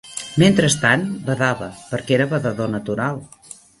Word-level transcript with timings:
Mentrestant, 0.43 1.03
badava, 1.27 1.67
perquè 1.91 2.17
era 2.17 2.27
badador 2.33 2.73
natural 2.77 3.21